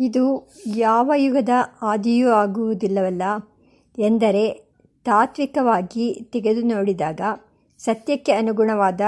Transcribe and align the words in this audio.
ಇದು 0.00 0.52
ಯಾವ 0.66 1.12
ಯುಗದ 1.16 1.48
ಆದಿಯೂ 1.82 2.30
ಆಗುವುದಿಲ್ಲವಲ್ಲ 2.30 3.22
ಎಂದರೆ 3.98 4.64
ತಾತ್ವಿಕವಾಗಿ 5.04 6.28
ತೆಗೆದು 6.32 6.62
ನೋಡಿದಾಗ 6.62 7.20
ಸತ್ಯಕ್ಕೆ 7.78 8.32
ಅನುಗುಣವಾದ 8.32 9.00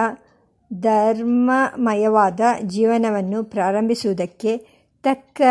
ಧರ್ಮಮಯವಾದ 0.73 2.41
ಜೀವನವನ್ನು 2.63 3.45
ಪ್ರಾರಂಭಿಸುವುದಕ್ಕೆ 3.45 4.57
ತಕ್ಕ 5.03 5.43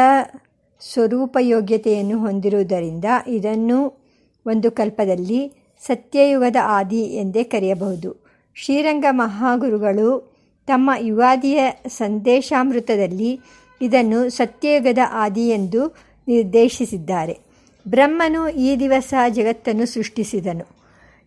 ಸ್ವರೂಪಯೋಗ್ಯತೆಯನ್ನು 0.79 2.19
ಹೊಂದಿರುವುದರಿಂದ 2.19 3.05
ಇದನ್ನು 3.27 4.05
ಒಂದು 4.45 4.71
ಕಲ್ಪದಲ್ಲಿ 4.71 5.53
ಸತ್ಯಯುಗದ 5.81 6.55
ಆದಿ 6.63 7.01
ಎಂದೇ 7.01 7.43
ಕರೆಯಬಹುದು. 7.43 8.25
ಶ್ರೀರಂಗ 8.55 9.05
ಮಹಾಗುರುಗಳು 9.09 10.35
ತಮ್ಮ 10.67 10.91
ಯುಗಾದಿಯ 10.99 11.69
ಸಂದೇಶಾಮೃತದಲ್ಲಿ 11.87 13.41
ಇದನ್ನು 13.81 14.29
ಸತ್ಯಯುಗದ 14.29 14.97
ಆದಿ 15.11 15.47
ಎಂದು 15.49 15.95
ನಿರ್ದೇಶಿಸಿದ್ದಾರೆ. 16.27 17.39
ಬ್ರಹ್ಮನು 17.87 18.49
ಈ 18.49 18.75
ದಿವಸ 18.75 19.13
ಜಗತ್ತನ್ನು 19.29 19.85
ಸೃಷ್ಟಿಸಿದನು 19.85 20.75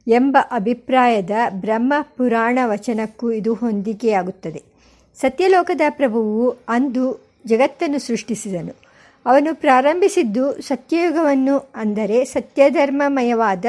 ಎಂಬ 0.07 0.37
ಅಭಿಪ್ರಾಯದ 0.51 1.31
ಬ್ರಹ್ಮ 1.51 1.95
ಪುರಾಣ 2.17 2.59
ವಚನಕ್ಕೂ 2.65 3.31
ಇದು 3.31 3.55
ಹೊಂದಿಕೆಯಾಗುತ್ತದೆ. 3.55 4.63
ಸತ್ಯಲೋಕದ 5.21 5.81
ಪ್ರಭುವು 5.91 6.51
ಅಂದು 6.69 7.31
ಜಗತ್ತನ್ನು 7.47 7.99
ಸೃಷ್ಟಿಸಿದನು. 7.99 8.89
ಅವನು 9.27 9.55
ಪ್ರಾರಂಭಿಸಿದ್ದು 9.55 10.63
ಸತ್ಯಯುಗವನ್ನು 10.63 11.73
ಅಂದರೆ 11.75 12.25
ಸತ್ಯಧರ್ಮಮಯವಾದ 12.25 13.65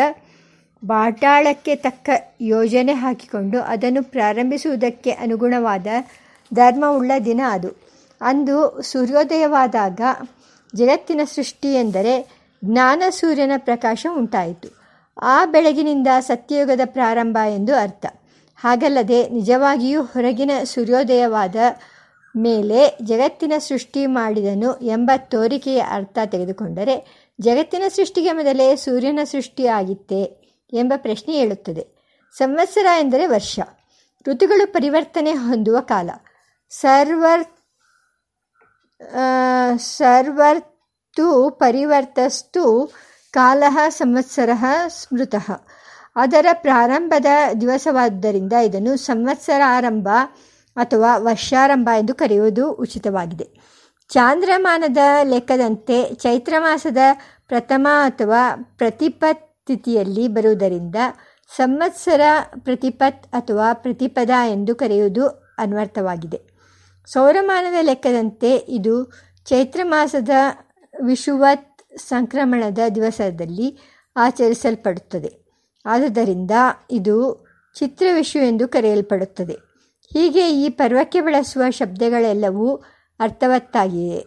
ಬಾಟಾಳಕ್ಕೆ 0.85 1.75
ತಕ್ಕ 1.75 2.09
ಯೋಜನೆ 2.41 2.93
ಹಾಕಿಕೊಂಡು 2.93 3.61
ಅದನ್ನು 3.61 4.03
ಪ್ರಾರಂಭಿಸುವುದಕ್ಕೆ 4.03 5.11
ಅನುಗುಣವಾದ 5.11 5.88
ಧರ್ಮವುಳ್ಳ 6.53 7.11
ದಿನ 7.25 7.41
ಅದು. 7.49 7.88
ಅಂದು 8.21 8.81
ಸೂರ್ಯೋದಯವಾದಾಗ 8.81 10.01
ಜಗತ್ತಿನ 10.75 11.21
ಸೃಷ್ಟಿ 11.35 11.73
ಎಂದರೆ 11.73 12.13
ಜ್ಞಾನ 12.66 13.03
ಸೂರ್ಯನ 13.09 13.52
ಪ್ರಕಾಶ 13.57 14.07
ಉಂಟಾಯಿತು. 14.17 14.69
ಆ 15.21 15.45
ಬೆಳಗಿನಿಂದ 15.45 16.07
ಸತ್ಯಯುಗದ 16.19 16.81
ಪ್ರಾರಂಭ 16.85 17.38
ಎಂದು 17.55 17.75
ಅರ್ಥ. 17.75 18.05
ಹಾಗಲ್ಲದೆ 18.55 19.29
ನಿಜವಾಗಿಯೂ 19.29 20.02
ಹೊರಗಿನ 20.03 20.52
ಸೂರ್ಯೋದಯವಾದ 20.63 21.55
ಮೇಲೆ 22.38 22.97
ಜಗತ್ತಿನ 23.05 23.53
ಸೃಷ್ಟಿ 23.57 24.05
ಮಾಡಿದನು 24.05 24.75
ಎಂಬ 24.75 25.11
ತೋರಿಕೆಯ 25.17 25.79
ಅರ್ಥ 25.79 26.17
ತೆಗೆದುಕೊಂಡರೆ, 26.25 27.27
ಜಗತ್ತಿನ 27.41 27.83
ಸೃಷ್ಟಿಗೆ 27.88 28.31
ಮೊದಲೇ 28.31 28.75
ಸೂರ್ಯನ 28.75 29.19
ಸೃಷ್ಟಿ 29.23 29.67
ಆಗಿತ್ತೇ 29.67 30.22
ಎಂಬ 30.73 30.94
ಪ್ರಶ್ನೆ 30.97 31.35
ಹೇಳುತ್ತದೆ 31.35 31.88
ಸಂವತ್ಸರ 32.38 32.85
ಎಂದರೆ 32.99 33.27
ವರ್ಷ. 33.27 33.59
ಋತುಗಳು 34.27 34.73
ಪರಿವರ್ತನೆ 34.73 35.31
ಹೊಂದುವ 35.31 35.79
ಕಾಲ. 35.79 36.09
ಸರ್ವರ್ತು 39.78 41.50
ಪರಿವರ್ತಸ್ತು 41.50 42.94
ಕಾಲಃ 43.31 43.89
ಸಂವತ್ಸರಃ 43.89 44.66
ಸ್ಮೃತಃ. 44.88 45.52
ಅದರ 46.16 46.45
ಪ್ರಾರಂಭದ 46.53 47.25
ದಿವಸವಾದ್ದರಿಂದ 47.61 48.53
ಇದನ್ನು 48.53 48.97
ಸಂವತ್ಸರ 48.97 49.61
ಆರಂಭ 49.66 50.08
ಅಥವಾ 50.75 51.17
ವರ್ಷಾರಂಭ 51.17 51.89
ಎಂದು 51.97 52.14
ಕರೆಯುವುದು 52.16 52.72
ಉಚಿತವಾಗಿದೆ. 52.72 53.47
ಚಾಂದ್ರಮಾನದ 54.09 54.97
ಲೆಕ್ಕದಂತೆ 55.23 56.16
ಚೈತ್ರ 56.16 56.53
ಮಾಸದ 56.59 56.97
ಪ್ರಥಮ 57.47 57.88
ಅಥವಾ 58.06 58.73
ಪ್ರತಿಪತ್ 58.78 59.66
ತಿಥಿಯಲ್ಲಿ 59.66 60.28
ಬರುವುದರಿಂದ 60.28 60.95
ಸಂವತ್ಸರ 61.56 62.22
ಪ್ರತಿಪತ್ 62.59 63.28
ಅಥವಾ 63.28 63.73
ಪ್ರತಿಪದ 63.73 64.30
ಎಂದು 64.47 64.75
ಕರೆಯುವುದು 64.75 65.28
ಅನ್ವರ್ಥವಾಗಿದೆ. 65.58 66.58
ಸೌರಮಾನದ 67.13 67.77
ಲೆಕ್ಕದಂತೆ 67.81 68.52
ಇದು 68.69 68.95
ಚೈತ್ರ 69.45 69.79
ಮಾಸದ 69.83 70.29
ವಿಷುವತ್ 71.05 71.97
ಸಂಕ್ರಮಣದ 71.97 72.81
ದಿವಸದಲ್ಲಿ 72.95 73.67
ಆಚರಿಸಲ್ಪಡುತ್ತದೆ. 74.16 75.31
ಆದುದರಿಂದ 75.85 76.51
ಇದು 76.91 77.16
ಚಿತ್ರವಿಷು 77.75 78.39
ಎಂದು 78.39 78.67
ಕರೆಯಲ್ಪಡುತ್ತದೆ. 78.67 79.56
ಹೀಗೆ 80.13 80.44
ಈ 80.50 80.69
ಪರ್ವಕ್ಕೆ 80.69 81.22
ಬಳಸುವ 81.22 81.63
ಶಬ್ದಗಳೆಲ್ಲವೂ 81.69 82.67
ಅರ್ಥವತ್ತಾಗಿವೆ 83.19 84.19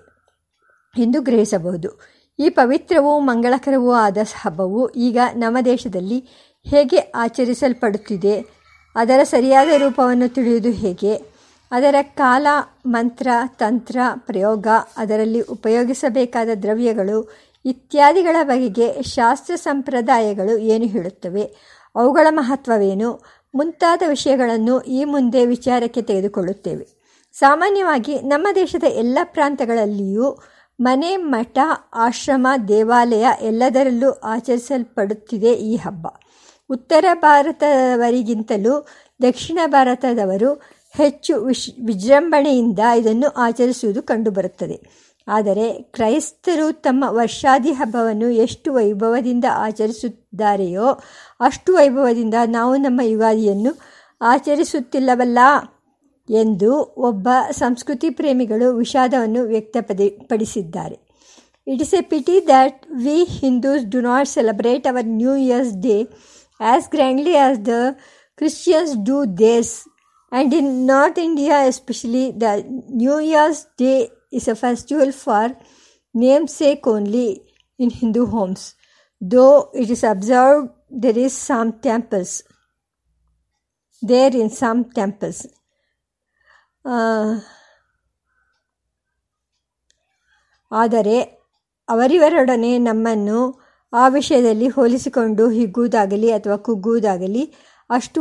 ಎಂದು 0.99 1.19
ಗ್ರಹಿಸಬಹುದು. 1.23 1.91
ಈ 2.39 2.49
ಪವಿತ್ರವೂ 2.49 3.13
ಮಂಗಳಕರವೂ 3.21 3.93
ಆದ 3.93 4.19
ಹಬ್ಬವು 4.41 4.83
ಈಗ 4.89 5.19
ನಮ್ಮ 5.35 5.59
ದೇಶದಲ್ಲಿ 5.65 6.19
ಹೇಗೆ 6.67 6.99
ಆಚರಿಸಲ್ಪಡುತ್ತಿದೆ, 6.99 8.35
ಅದರ 8.95 9.21
ಸರಿಯಾದ 9.23 9.69
ರೂಪವನ್ನು 9.79 10.29
ತಿಳಿಯುವುದು 10.29 10.71
ಹೇಗೆ, 10.71 11.13
ಅದರ 11.73 11.95
ಕಾಲ, 12.03 12.47
ಮಂತ್ರ, 12.87 13.29
ತಂತ್ರ, 13.59 13.99
ಪ್ರಯೋಗ, 14.17 14.67
ಅದರಲ್ಲಿ 14.97 15.41
ಉಪಯೋಗಿಸಬೇಕಾದ 15.41 16.49
ದ್ರವ್ಯಗಳು 16.63 17.31
ಇತ್ಯಾದಿಗಳ 17.65 18.37
ಬಗೆಗೆ 18.43 19.03
ಶಾಸ್ತ್ರ 19.03 19.55
ಸಂಪ್ರದಾಯಗಳು 19.55 20.59
ಏನು 20.59 20.85
ಹೇಳುತ್ತವೆ, 20.85 21.43
ಅವುಗಳ 21.97 22.27
ಮಹತ್ವವೇನು 22.31 23.23
ಮುಂತಾದ 23.55 24.03
ವಿಷಯಗಳನ್ನು 24.09 24.81
ಈ 24.81 25.05
ಮುಂದೆ 25.05 25.47
ವಿಚಾರಕ್ಕೆ 25.47 26.03
ತೆಗೆದುಕೊಳ್ಳುತ್ತೇವೆ. 26.03 26.87
ಸಾಮಾನ್ಯವಾಗಿ 27.33 28.19
ನಮ್ಮ 28.23 28.49
ದೇಶದ 28.55 28.85
ಎಲ್ಲ 28.85 29.19
ಪ್ರಾಂತಗಳಲ್ಲಿಯೂ 29.25 30.39
ಮನೆ, 30.81 31.17
ಮಠ, 31.17 31.59
ಆಶ್ರಮ, 31.95 32.47
ದೇವಾಲಯ 32.69 33.27
ಎಲ್ಲದರಲ್ಲೂ 33.41 34.11
ಆಚರಿಸಲ್ಪಡುತ್ತಿದೆ 34.11 35.53
ಈ 35.53 35.77
ಹಬ್ಬ. 35.77 36.07
ಉತ್ತರ 36.71 37.05
ಭಾರತದವರಿಗಿಂತಲೂ 37.15 38.87
ದಕ್ಷಿಣ 39.23 39.59
ಭಾರತದವರು 39.67 40.82
ಹೆಚ್ಚು 40.93 41.35
ವಿಜೃಂಭಣೆಯಿಂದ 41.87 42.79
ಇದನ್ನು 42.99 43.29
ಆಚರಿಸುವುದು 43.37 44.03
ಕಂಡುಬರುತ್ತದೆ. 44.03 44.77
ಆದರೆ 45.29 45.73
ಕ್ರೈಸ್ತರು 45.83 46.73
ತಮ್ಮ 46.73 47.05
ವರ್ಷಾದಿ 47.09 47.73
ಹಬ್ಬವನ್ನು 47.73 48.31
ಎಷ್ಟು 48.31 48.73
ವೈಭವದಿಂದ 48.73 49.45
ಆಚರಿಸುತ್ತಾರೆಯೋ 49.57 50.89
ಅಷ್ಟು 51.41 51.75
ವೈಭವದಿಂದ 51.75 52.35
ನಾವು 52.47 52.77
ನಮ್ಮ 52.77 53.01
ಯುಗಾದಿಯನ್ನು 53.05 53.73
ಆಚರಿಸುತ್ತಿಲ್ಲವಲ್ಲ 54.21 55.39
ಎಂದು 56.29 56.71
ಒಬ್ಬ 56.97 57.29
ಸಂಸ್ಕೃತಿ 57.51 58.11
ಪ್ರೇಮಿಗಳು 58.11 58.77
ವಿಷಾದವನ್ನು 58.77 59.43
ವ್ಯಕ್ತಪಡಿಸಿದ್ದಾರೆ. 59.43 60.97
It 61.67 61.83
is 61.83 61.95
a 61.95 62.01
pity 62.01 62.47
that 62.47 62.87
we 63.05 63.25
Hindus 63.25 63.85
do 63.85 64.01
not 64.01 64.29
celebrate 64.29 64.87
our 64.87 65.07
new 65.07 65.35
years 65.37 65.75
day 65.77 65.97
as 66.61 66.91
grandly 66.91 67.37
as 67.37 67.67
the 67.67 67.69
Christians 68.37 68.95
do 69.07 69.17
theirs, 69.41 69.73
and 70.33 70.53
in 70.59 70.67
North 70.87 71.19
India 71.19 71.57
especially, 71.73 72.25
the 72.43 72.53
New 73.03 73.19
Year's 73.31 73.61
Day 73.83 73.99
is 74.33 74.47
a 74.49 74.55
festival 74.55 75.11
for 75.13 75.47
namesake 76.15 76.87
only 76.87 77.29
in 77.79 77.91
Hindu 77.91 78.23
homes, 78.27 78.63
though 79.21 79.57
it 79.75 79.89
is 79.91 80.03
observed 80.13 80.67
there 81.03 81.19
is 81.19 81.33
some 81.49 81.69
temples. 81.87 82.33
There 84.03 84.33
in 84.43 84.49
some 84.61 84.81
temples. 84.99 85.39
ಆದರೆ 90.73 91.17
ಅವರಿವರೊಡನೆ 91.89 92.79
ನಮ್ಮನ್ನು 92.79 93.39
ಆ 93.93 94.09
ವಿಷಯದಲ್ಲಿ 94.09 94.69
ಹೋಲಿಸಿಕೊಂಡು 94.69 95.51
ಹಿಗ್ಗುವುದಾಗಲಿ 95.51 96.33
ಅಥವಾ 96.33 96.57
ಕುಗ್ಗುವುದಾಗಲಿ 96.57 97.43
ಅಷ್ಟು 97.91 98.21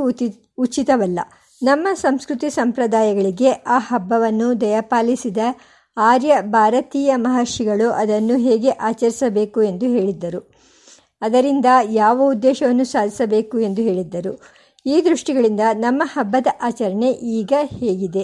ಉಚಿತವಲ್ಲ. 0.57 1.19
ನಮ್ಮ 1.61 1.87
ಸಂಸ್ಕೃತಿ 1.93 2.49
ಸಂಪ್ರದಾಯಗಳಿಗೆ 2.49 3.49
ಆ 3.51 3.77
ಹಬ್ಬವನ್ನು 3.79 4.61
ದಯಪಾಲಿಸಿದ 4.61 5.37
ಆರ್ಯ 5.97 6.33
ಭಾರತೀಯ 6.41 7.15
ಮಹರ್ಷಿಗಳು 7.15 7.87
ಅದನ್ನು 7.91 8.35
ಹೇಗೆ 8.37 8.69
ಆಚರಿಸಬೇಕು 8.69 9.59
ಎಂದು 9.63 9.85
ಹೇಳಿದ್ದರು, 9.85 10.39
ಅದರಿಂದ 11.21 11.65
ಯಾವ 11.91 12.29
ಉದ್ದೇಶವನ್ನು 12.31 12.85
ಸಾಧಿಸಬೇಕು 12.85 13.59
ಎಂದು 13.59 13.81
ಹೇಳಿದ್ದರು. 13.81 14.33
ಈ 14.85 14.95
ದೃಷ್ಟಿಗಳಿಂದ 15.05 15.59
ನಮ್ಮ 15.73 16.01
ಹಬ್ಬದ 16.05 16.47
ಆಚರಣೆ 16.61 17.11
ಈಗ 17.11 17.53
ಹೇಗಿದೆ 17.79 18.23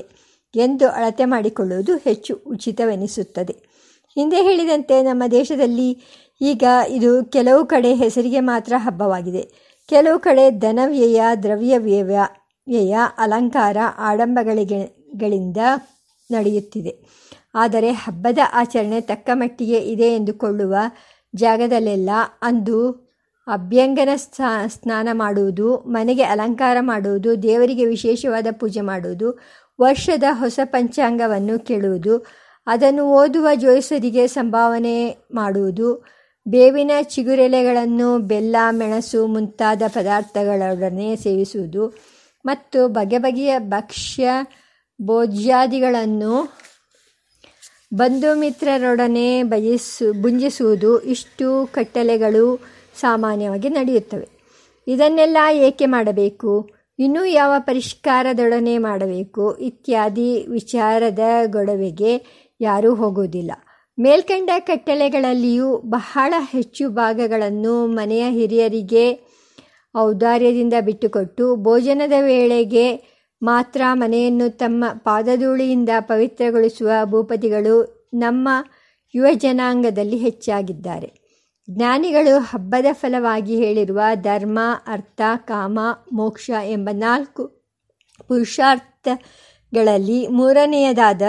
ಎಂದು 0.54 0.88
ಅಳತೆ 0.90 1.26
ಮಾಡಿಕೊಳ್ಳುವುದು 1.26 1.96
ಹೆಚ್ಚು 1.98 2.34
ಉಚಿತವೆನಿಸುತ್ತದೆ. 2.48 3.56
ಹಿಂದೆ 4.18 4.42
ಹೇಳಿದಂತೆ 4.42 5.04
ನಮ್ಮ 5.04 5.24
ದೇಶದಲ್ಲಿ 5.32 5.90
ಈಗ 6.42 6.64
ಇದು 6.90 7.12
ಕೆಲವು 7.26 7.66
ಕಡೆ 7.66 7.94
ಹೆಸರಿಗೆ 7.94 8.40
ಮಾತ್ರ 8.40 8.74
ಹಬ್ಬವಾಗಿದೆ. 8.78 9.44
ಕೆಲವು 9.90 10.20
ಕಡೆ 10.20 10.50
ಧನವ್ಯಯ, 10.60 11.22
ದ್ರವ್ಯವ್ಯಯ, 12.68 12.98
ಅಲಂಕಾರ, 13.18 13.78
ಆಡಂಬಗಳಿಗೆಗಳಿಂದ 13.98 15.58
ನಡೆಯುತ್ತಿದೆ. 16.32 16.94
ಆದರೆ 17.56 17.92
ಹಬ್ಬದ 17.92 18.40
ಆಚರಣೆ 18.54 19.02
ತಕ್ಕಮಟ್ಟಿಗೆ 19.02 19.78
ಇದೆ 19.78 20.08
ಎಂದುಕೊಳ್ಳುವ 20.16 20.76
ಜಾಗದಲ್ಲೆಲ್ಲ 21.36 22.10
ಅಂದು 22.42 22.80
ಅಭ್ಯಂಗನ 23.48 24.10
ಸ್ನಾನ 24.68 25.10
ಮಾಡುವುದು, 25.14 25.76
ಮನೆಗೆ 25.78 26.24
ಅಲಂಕಾರ 26.24 26.78
ಮಾಡುವುದು, 26.82 27.44
ದೇವರಿಗೆ 27.44 27.86
ವಿಶೇಷವಾದ 27.86 28.48
ಪೂಜೆ 28.60 28.82
ಮಾಡುವುದು, 28.82 29.40
ವರ್ಷದ 29.82 30.24
ಹೊಸ 30.32 30.60
ಪಂಚಾಂಗವನ್ನು 30.64 31.66
ಕೇಳುವುದು, 31.66 32.26
ಅದನ್ನು 32.68 33.04
ಓದುವ 33.04 33.48
ಜೋಯಿಸರಿಗೆ 33.56 34.28
ಸಂಭಾವನೆ 34.28 35.28
ಮಾಡುವುದು, 35.34 36.06
ಬೇವಿನ 36.48 36.92
ಚಿಗುರೆಲೆಗಳನ್ನು 37.04 38.20
ಬೆಲ್ಲ, 38.20 38.56
ಮೆಣಸು 38.72 39.28
ಮುಂತಾದ 39.28 39.82
ಪದಾರ್ಥಗಳೊಡನೆ 39.88 41.16
ಸೇವಿಸುವುದು 41.16 42.17
ಮತ್ತು 42.48 42.88
ಬಗೆ 42.88 43.18
ಬಗೆಯ 43.18 43.60
ಭಕ್ಷ್ಯ, 43.60 44.30
ಭೋಜ್ಯಾದಿಗಳನ್ನು 45.02 46.58
ಬಂಧು 47.94 48.40
ಮಿತ್ರರೊಡನೆ 48.40 49.44
ಬಯಸು, 49.44 50.22
ಭುಂಜಿಸುವುದು 50.22 51.02
ಇಷ್ಟು 51.02 51.70
ಕಟ್ಟಲೆಗಳು 51.74 52.60
ಸಾಮಾನ್ಯವಾಗಿ 53.00 53.70
ನಡೆಯುತ್ತವೆ. 53.70 54.30
ಇದನ್ನೆಲ್ಲ 54.88 55.38
ಏಕೆ 55.52 55.86
ಮಾಡಬೇಕು? 55.86 56.70
ಇನ್ನೂ 57.00 57.26
ಯಾವ 57.26 57.54
ಪರಿಷ್ಕಾರದೊಡನೆ 57.60 58.78
ಮಾಡಬೇಕು? 58.78 59.58
ಇತ್ಯಾದಿ 59.58 60.46
ವಿಚಾರದ 60.50 61.20
ಗೊಡವೆಗೆ 61.46 62.44
ಯಾರೂ 62.62 62.96
ಹೋಗುವುದಿಲ್ಲ. 62.96 63.52
ಮೇಲ್ಕಂಡ 64.00 64.50
ಕಟ್ಟಲೆಗಳಲ್ಲಿಯೂ 64.60 65.78
ಬಹಳ 65.78 66.34
ಹೆಚ್ಚು 66.38 66.90
ಭಾಗಗಳನ್ನು 66.90 67.88
ಮನೆಯ 67.88 68.30
ಹಿರಿಯರಿಗೆ 68.30 69.27
ಔದಾರ್ಯದಿಂದ 69.98 70.74
ಬಿಟ್ಟುಕೊಟ್ಟು 70.86 71.56
ಭೋಜನದ 71.56 72.14
ವೇಳೆಗೆ 72.22 73.18
ಮಾತ್ರ 73.42 73.82
ಮನೆಯನ್ನು 73.94 74.58
ತಮ್ಮ 74.58 74.86
ಪಾದಧೂಳಿಯಿಂದ 74.98 75.90
ಪವಿತ್ರಗೊಳಿಸುವ 76.00 76.90
ಭೂಪತಿಗಳು 77.04 78.10
ನಮ್ಮ 78.14 78.50
ಯುವ 79.16 79.28
ಜನಾಂಗದಲ್ಲಿ 79.34 80.18
ಹೆಚ್ಚಾಗಿದ್ದಾರೆ. 80.18 81.28
ಜ್ಞಾನಿಗಳು 81.70 82.40
ಹಬ್ಬದ 82.40 82.86
ಫಲವಾಗಿ 82.92 83.56
ಹೇಳಿರುವ 83.56 84.02
ಧರ್ಮ, 84.16 84.60
ಅರ್ಥ, 84.88 85.22
ಕಾಮ, 85.38 85.80
ಮೋಕ್ಷ 86.14 86.50
ಎಂಬ 86.64 86.90
ನಾಲ್ಕು 86.92 87.68
ಪುರುಷಾರ್ಥಗಳಲ್ಲಿ 88.28 90.28
ಮೂರನೆಯದಾದ 90.28 91.22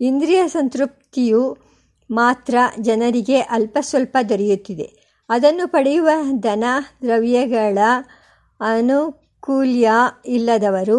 ಇಂದ್ರಿಯ 0.00 0.48
ಸಂತೃಪ್ತಿಯು 0.48 1.56
ಮಾತ್ರ 2.10 2.54
ಜನರಿಗೆ 2.80 3.38
ಅಲ್ಪ 3.38 3.78
ಸ್ವಲ್ಪ 3.80 4.16
ದೊರೆಯುತ್ತಿದೆ. 4.28 5.01
ಅದನ್ನು 5.32 5.68
ಪಡೆಯುವ 5.68 6.08
ಧನ 6.32 6.64
ದ್ರವ್ಯಗಳ 7.02 7.78
ಅನುಕೂಲ್ಯ 8.60 9.90
ಇಲ್ಲದವರು 10.26 10.98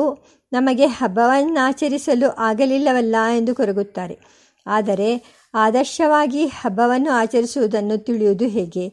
ನಮಗೆ 0.54 0.86
ಹಬ್ಬವನ್ನಾಚರಿಸಲು 0.86 2.30
ಆಗಲಿಲ್ಲವಲ್ಲ 2.30 3.16
ಎಂದು 3.38 3.56
ಕೊರಗುತ್ತಾರೆ. 3.56 4.20
ಆದರೆ 4.68 5.10
ಆದರ್ಶವಾಗಿ 5.54 6.46
ಹಬ್ಬವನ್ನು 6.46 7.12
ಆಚರಿಸುವುದನ್ನು 7.12 7.98
ತಿಳಿಯುವುದು 7.98 8.46
ಹೇಗೆ? 8.46 8.86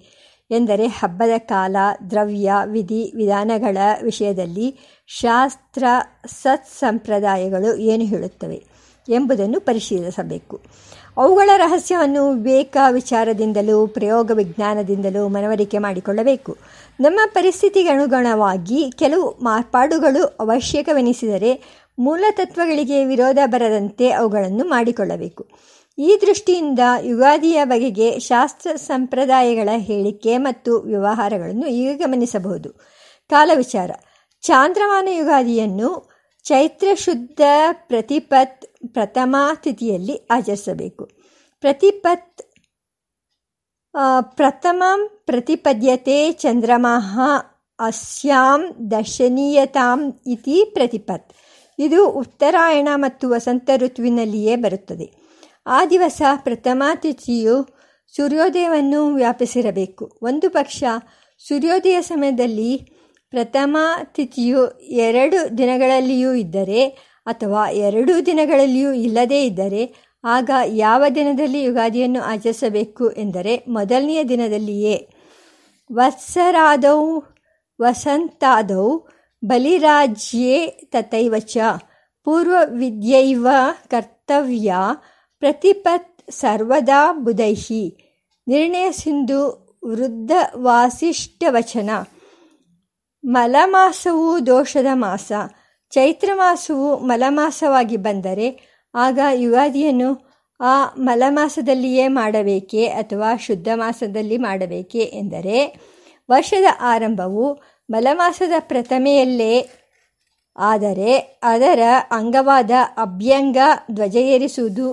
ಎಂದರೆ 0.50 0.86
ಹಬ್ಬದ 0.86 1.38
ಕಾಲ, 1.38 1.76
ದ್ರವ್ಯ, 2.10 2.52
ವಿಧಿ, 2.64 3.12
ವಿಧಾನಗಳ 3.16 3.78
ವಿಷಯದಲ್ಲಿ 4.02 4.68
ಶಾಸ್ತ್ರ 5.06 5.84
ಸತ್ಸಂಪ್ರದಾಯಗಳು 6.26 7.76
ಏನು 7.76 8.04
ಹೇಳುತ್ತವೆ 8.04 8.64
ಎಂಬುದನ್ನು 9.08 9.60
ಪರಿಶೀಲಿಸಬೇಕು. 9.60 10.60
ಅವುಗಳ 11.16 11.50
ರಹಸ್ಯವನ್ನು 11.56 12.30
ವಿವೇಕ 12.30 12.76
ವಿಚಾರದಿಂದಲೂ, 12.90 13.86
ಪ್ರಯೋಗ 13.86 14.30
ವಿಜ್ಞಾನದಿಂದಲೂ 14.34 15.28
ಮನವರಿಕೆ 15.28 15.78
ಮಾಡಿಕೊಳ್ಳಬೇಕು. 15.78 16.56
ನಮ್ಮ 17.00 17.20
ಪರಿಸ್ಥಿತಿಗನುಗುಣವಾಗಿ 17.34 18.90
ಕೆಲವು 18.98 19.38
ಮಾರ್ಪಾಡುಗಳು 19.42 20.24
ಅವಶ್ಯಕವೆನಿಸಿದರೆ 20.24 21.82
ಮೂಲತತ್ವಗಳಿಗೆ 21.98 23.04
ವಿರೋಧ 23.04 23.38
ಬರದಂತೆ 23.46 24.10
ಅವುಗಳನ್ನು 24.10 24.64
ಮಾಡಿಕೊಳ್ಳಬೇಕು. 24.64 25.48
ಈ 25.98 26.18
ದೃಷ್ಟಿಯಿಂದ 26.20 26.78
ಯುಗಾದಿಯ 27.02 27.64
ಬಗೆಗೆ 27.64 28.18
ಶಾಸ್ತ್ರ 28.18 28.70
ಸಂಪ್ರದಾಯಗಳ 28.76 29.68
ಹೇಳಿಕೆ 29.76 30.38
ಮತ್ತು 30.38 30.78
ವ್ಯವಹಾರಗಳನ್ನು 30.78 31.66
ಈಗ 31.66 31.98
ಗಮನಿಸಬಹುದು. 31.98 32.70
ಕಾಲವಿಚಾರ 33.28 33.90
ಚಾಂದ್ರಮಾನ 34.42 35.08
ಯುಗಾದಿಯನ್ನು 35.10 36.10
ಚೈತ್ರ 36.44 36.88
ಶುದ್ಧ 36.94 37.40
ಪ್ರತಿಪತ್ 37.72 38.66
ಪ್ರಥಮ 38.86 39.36
ತಿಥಿಯಲ್ಲಿ 39.54 40.26
ಆಚರಿಸಬೇಕು. 40.30 41.10
ಪ್ರತಿಪತ್ 41.60 42.42
ಪ್ರಥಮ 44.20 44.82
ಪ್ರತಿಪದ್ಯತೆ 45.26 46.32
ಚಂದ್ರಮಃ 46.32 47.20
ಅಸ್ಯಾಂ 47.78 48.90
ದರ್ಶನೀಯತಾಂ 48.90 50.20
ಇತಿ 50.26 50.64
ಪ್ರತಿಪತ್. 50.64 51.32
ಇದು 51.78 52.08
ಉತ್ತರಾಯಣ 52.08 52.88
ಮತ್ತು 52.94 53.30
ವಸಂತ 53.30 53.70
ಋತುವಿನಲ್ಲಿಯೇ 53.76 54.56
ಬರುತ್ತದೆ. 54.56 55.06
ಆ 55.66 55.86
ದಿವಸ 55.86 56.22
ಪ್ರಥಮ 56.36 56.82
ತಿಥಿಯು 56.94 57.56
ಸೂರ್ಯೋದಯವನ್ನು 58.16 59.14
ವ್ಯಾಪಿಸಿರಬೇಕು. 59.14 60.18
ಒಂದು 60.22 60.50
ಪಕ್ಷ 60.50 60.84
ಸೂರ್ಯೋದಯ 61.48 62.02
ಸಮಯದಲ್ಲಿ 62.02 62.76
ಪ್ರಥಮ 63.30 63.76
ತಿಥಿಯು 64.04 64.80
ಎರಡು 64.80 65.58
ದಿನಗಳಲ್ಲಿಯೂ 65.58 66.32
ಇದ್ದರೆ 66.32 67.09
ಅಥವಾ 67.26 67.70
ಎರಡೂ 67.70 68.20
ದಿನಗಳಲ್ಲಿಯೂ 68.20 68.92
ಇಲ್ಲದೇ 68.92 69.44
ಇದ್ದರೆ 69.44 70.10
ಆಗ 70.24 70.50
ಯಾವ 70.66 71.04
ದಿನದಲ್ಲಿ 71.14 71.62
ಯುಗಾದಿಯನ್ನು 71.62 72.22
ಆಚರಿಸಬೇಕು 72.22 73.10
ಎಂದರೆ 73.10 73.64
ಮೊದಲನೆಯ 73.68 74.24
ದಿನದಲ್ಲಿಯೇ. 74.24 75.08
ವತ್ಸರಾದೌ, 75.92 77.20
ವಸಂತಾದೌ, 77.80 78.98
ಬಲಿರಾಜ್ಯೇ 79.44 80.66
ತಥೈವಚ. 80.66 81.58
ಪೂರ್ವ 82.24 82.54
ಪೂರ್ವವಿದ್ಯೈವ 82.64 83.46
ಕರ್ತವ್ಯ 83.88 84.74
ಪ್ರತಿಪತ್ 85.38 86.30
ಸರ್ವದಾ 86.30 87.12
ಬುಧೈಹಿ. 87.12 87.96
ನಿರ್ಣಯ 88.48 88.92
ಸಿಂಧು 88.92 89.70
ವೃದ್ಧ 89.84 90.30
ವಾಸಿಷ್ಠವಚನ 90.56 91.90
ಮಲಮಾಸವು 93.24 94.46
ದೋಷದ 94.46 94.86
ಮಾಸ. 94.92 95.32
ಚೈತ್ರ 95.90 96.30
ಮಾಸವು 96.34 96.96
ಮಲಮಾಸವಾಗಿ 96.96 97.96
ಬಂದರೆ 97.96 98.48
ಆಗ 98.94 99.18
ಯುಗಾದಿಯನ್ನು 99.34 100.10
ಆ 100.60 100.94
ಮಲಮಾಸದಲ್ಲಿಯೇ 100.98 102.08
ಮಾಡಬೇಕೇ 102.08 102.86
ಅಥವಾ 102.86 103.36
ಶುದ್ಧ 103.36 103.68
ಮಾಸದಲ್ಲಿ 103.74 104.36
ಮಾಡಬೇಕೇ 104.36 104.98
ಎಂದರೆ 104.98 105.58
ವರ್ಷದ 106.30 106.64
ಆರಂಭವು 106.80 107.44
ಮಲಮಾಸದ 107.90 108.52
ಪ್ರಥಮೆಯಲ್ಲೇ 108.58 109.54
ಆದರೆ 110.56 111.40
ಅದರ 111.42 111.82
ಅಂಗವಾದ 112.10 112.70
ಅಭ್ಯಂಗ 112.96 113.56
ಧ್ವಜ 113.90 114.16
ಏರಿಸುವುದು 114.16 114.86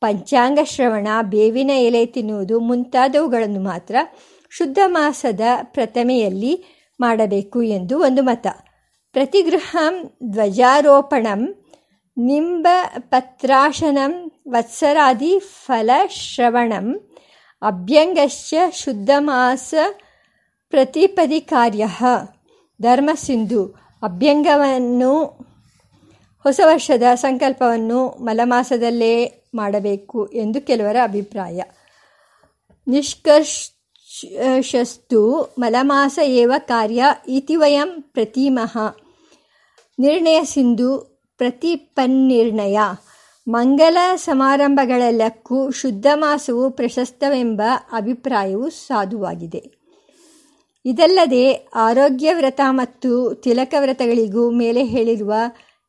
ಪಂಚಾಂಗ 0.00 0.58
ಶ್ರವಣ, 0.64 1.08
ಬೇವಿನ 1.22 1.70
ಎಲೆ 1.78 2.06
ತಿನ್ನುವುದು 2.06 2.60
ಮುಂತಾದವುಗಳನ್ನು 2.60 3.60
ಮಾತ್ರ 3.60 3.96
ಶುದ್ಧ 4.52 4.78
ಮಾಸದ 4.86 5.40
ಪ್ರಥಮೆಯಲ್ಲಿ 5.62 6.52
ಮಾಡಬೇಕು 7.00 7.62
ಎಂದು 7.62 8.00
ಒಂದು 8.00 8.22
ಮತ. 8.22 8.46
ಪ್ರತಿಗೃಹಂ 9.12 10.10
ಧ್ವಜಾರೋಪಣಂ 10.24 11.64
ನಿಂಬಪತ್ರಾಶನಂ 12.18 14.32
ವತ್ಸರಾದಿ 14.48 15.38
ಫಲಶ್ರವಣಂ 15.38 17.10
ಅಭ್ಯಂಗಶ್ಚ 17.62 18.54
ಶುದ್ಧಮಾಸ 18.72 19.74
ಪ್ರತಿಪದಿ 20.70 21.40
ಕಾರ್ಯ 21.40 21.86
ಧರ್ಮಸಿಂಧು 22.82 23.74
ಅಭ್ಯಂಗವನ್ನು 24.02 25.42
ಹೊಸ 26.42 26.60
ವರ್ಷದ 26.64 27.02
ಸಂಕಲ್ಪವನ್ನು 27.14 28.08
ಮಲಮಾಸದಲ್ಲೇ 28.08 29.32
ಮಾಡಬೇಕು 29.54 30.26
ಎಂದು 30.26 30.66
ಕೆಲವರ 30.66 30.96
ಅಭಿಪ್ರಾಯ. 31.02 31.62
ನಿಷ್ಕರ್ಷಸ್ತು 32.88 35.54
ಮಲಮಾಸ 35.58 36.18
ಏವ 36.24 36.52
ಕಾರ್ಯ 36.58 37.04
ಇತಿ 37.28 37.56
ವಯಂ 37.56 38.02
ಪ್ರತೀಮಃ. 38.02 39.01
ನಿರ್ಣಯ 39.98 40.40
ಸಿಂಧು 40.44 40.98
ಪ್ರತಿಪನ್ನಿರ್ಣಯ. 41.38 42.78
ಮಂಗಲ 43.48 43.96
ಸಮಾರಂಭಗಳೆಲ್ಲಕ್ಕೂ 44.16 45.70
ಶುದ್ಧ 45.70 46.06
ಮಾಸವು 46.14 46.70
ಪ್ರಶಸ್ತವೆಂಬ 46.70 47.62
ಅಭಿಪ್ರಾಯವು 47.92 48.70
ಸಾಧುವಾಗಿದೆ. 48.70 49.82
ಇದಲ್ಲದೆ 50.84 51.52
ಆರೋಗ್ಯ 51.74 52.34
ವ್ರತ 52.34 52.60
ಮತ್ತು 52.70 53.34
ತಿಲಕ 53.34 53.74
ವ್ರತಗಳಿಗೂ 53.78 54.50
ಮೇಲೆ 54.50 54.84
ಹೇಳಿರುವ 54.84 55.34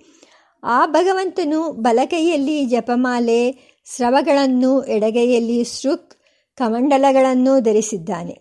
ಆ 0.64 0.86
ಭಗವಂತನು 0.86 1.72
ಬಲಕೈಯಲ್ಲಿ 1.72 2.64
ಜಪಮಾಲೆ 2.64 3.75
ಸ್ರವಗಳನ್ನು 3.94 4.82
ಎಡಗೈಯಲ್ಲಿ 4.82 5.64
ಸೃಕ್ 5.64 6.14
ಕಮಂಡಲಗಳನ್ನು 6.56 7.60
ಧರಿಸಿದ್ದಾನೆ. 7.60 8.40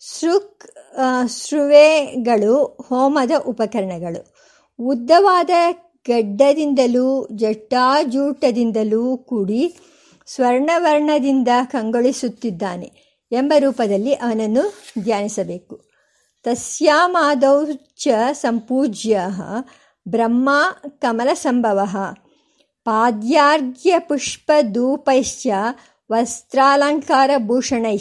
ಸೃಕ್ 0.00 0.64
ಸೃವೆಗಳು 1.28 2.64
ಹೋಮದ 2.88 3.30
ಉಪಕರಣಗಳು. 3.46 4.20
ಉದ್ದವಾದ 4.78 5.50
ಗಡ್ಡದಿಂದಲೂ 6.08 7.28
ಜಟ್ಟಾಜೂಟದಿಂದಲೂ 7.32 9.16
ಕೂಡಿ 9.16 9.76
ಸ್ವರ್ಣವರ್ಣದಿಂದ 10.26 11.48
ಕಂಗೊಳಿಸುತ್ತಿದ್ದಾನೆ 11.64 12.90
ಎಂಬ 13.32 13.52
ರೂಪದಲ್ಲಿ 13.58 14.12
ಅವನನ್ನು 14.12 14.64
ಧ್ಯಾನಿಸಬೇಕು. 15.02 15.80
ತಸ್ಯಾಮಾದೌ 16.44 17.64
ಚ 17.96 18.08
ಸಂಪೂಜ್ಯ 18.32 19.20
ಬ್ರಹ್ಮ 20.08 20.50
ಕಮಲಸಂಭವ. 20.98 21.80
ಪಾದ್ಯಾರ್ಘ್ಯಪುಷ್ಪಧೂಪೈಶ್ಚ 22.86 25.46
ವಸ್ತ್ರಾಲಂಕಾರಭೂಷಣೈ 26.10 27.98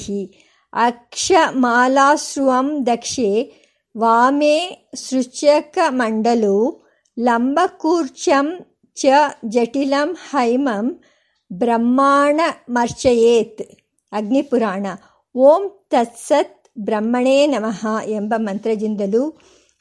ಅಕ್ಷಮಾಲಾಶ್ರುವಂ 0.74 2.86
ದಕ್ಷೆ 2.88 3.54
ವಾಮೆ 3.96 4.88
ಸೃಚಕಮಂಡಲೋ 4.96 6.84
ಲಂಬಕೂರ್ಚಂ 7.18 8.48
ಚ 8.98 9.06
ಜಟಿಲಂ 9.46 10.16
ಹೈಮಂ 10.30 11.02
ಬ್ರಹ್ಮಾಣಮರ್ಚಯೇತ್ 11.52 13.64
ಅಗ್ನಿಪುರಾಣ 14.12 14.86
ಓಂ 15.36 15.88
ತತ್ಸತ್ 15.92 16.70
ಬ್ರಹ್ಮಣೇ 16.80 17.48
ನಮಃ 17.48 18.10
ಎಂಬ 18.10 18.34
ಮಂತ್ರದಿಂದಲೂ 18.38 19.34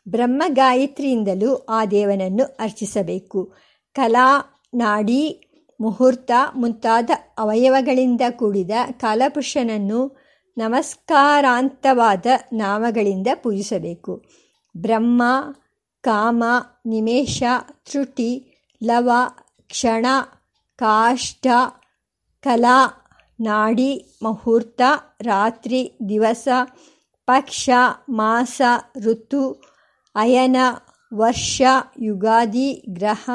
ಬ್ರಹ್ಮಗಾಯತ್ರಿಯಿಂದಲೂ 0.06 1.66
ಆ 1.68 1.84
ದೇವನನ್ನು 1.84 2.56
ಅರ್ಚಿಸಬೇಕು। 2.60 3.52
ಕಲಾ 3.96 4.53
ನಾಡಿ 4.74 5.40
ಮುಹೂರ್ತ 5.80 6.30
ಮುಂತಾದ 6.54 7.10
ಅವಯವಗಳಿಂದ 7.38 8.20
ಕೂಡಿದ 8.30 8.70
ಕಾಲಪುರುಷನನ್ನು 8.92 10.24
ನಮಸ್ಕಾರಾಂತವಾದ 10.58 12.26
ನಾಮಗಳಿಂದ 12.52 13.26
ಪೂಜಿಸಬೇಕು. 13.34 14.22
ಬ್ರಹ್ಮ, 14.76 15.22
ಕಾಮ 16.02 16.44
ನಿಮೇಶ 16.86 17.42
ತ್ರುಟಿ, 17.86 18.60
ಲವ, 18.84 19.10
ಕ್ಷಣ, 19.68 20.06
ಕಾಷ್ಟ, 20.76 21.46
ಕಲಾ, 22.42 22.86
ನಾಡಿ, 23.40 24.18
ಮುಹೂರ್ತ, 24.22 24.80
ರಾತ್ರಿ, 25.20 25.98
ದಿವಸ, 26.08 26.48
ಪಕ್ಷ, 27.26 27.70
ಮಾಸ, 28.08 28.62
ಋತು, 29.00 29.62
ಅಯನ, 30.14 30.56
ವರ್ಷ, 31.14 31.62
ಯುಗಾದಿ, 31.98 32.82
ಗ್ರಹ 32.88 33.30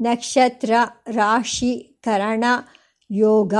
ನಕ್ಷತ್ರ, 0.00 0.72
ರಾಶಿ 1.08 2.00
ಕರಣ 2.04 2.44
ಯೋಗ. 3.10 3.54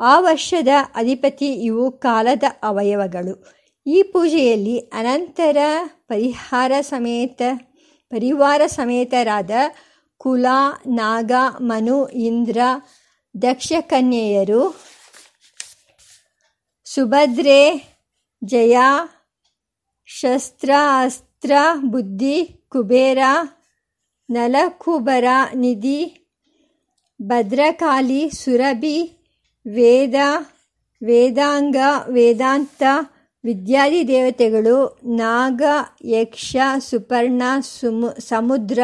ಆ 0.00 0.20
ವರ್ಷದ 0.20 0.68
ಅಧಿಪತಿ 0.94 1.52
ಇವು 1.52 1.92
ಕಾಲದ 1.92 2.42
ಅವಯವಗಳು. 2.62 3.52
ಈ 3.86 4.02
ಪೂಜೆಯಲ್ಲಿ 4.02 4.78
ಅನಂತರ 4.78 5.56
ಪರಿಹಾರ 6.08 6.72
ಸಮೇತ, 6.80 7.42
ಪರಿವಾರ 8.10 8.62
ಸಮೇತರಾದ 8.66 9.50
ಕುಲ, 10.18 10.46
ನಾಗ, 10.86 11.32
ಮನು, 11.60 12.08
ಇಂದ್ರ, 12.08 12.58
ದಕ್ಷ 13.42 13.72
ಕನ್ಯೆಯರು, 13.80 14.80
ಸುಭದ್ರೆ, 16.84 17.88
ಜಯ, 18.44 18.76
ಶಸ್ತ್ರ, 20.06 20.70
ಅಸ್ತ್ರ, 21.00 21.52
ಬುದ್ಧಿ, 21.82 22.44
ಕುಬೇರ 22.68 23.18
ನಲಕುಬರ 24.28 25.24
ನಿಧಿ 25.54 26.00
ಭದ್ರಕಾಲಿ 27.20 28.30
ಸುರಭಿ 28.30 28.98
ವೇದ 29.66 30.14
ವೇದಾಂಗ 31.02 31.76
ವೇದಾಂತ 32.08 32.82
ವಿದ್ಯಾದಿ 33.44 34.08
ದೇವತೆಗಳು 34.08 34.98
ನಾಗ, 35.04 35.62
ಯಕ್ಷ, 36.04 36.56
ಸುಪರ್ಣ, 36.78 37.42
ಸುಮು, 37.60 38.20
ಸಮುದ್ರ 38.20 38.78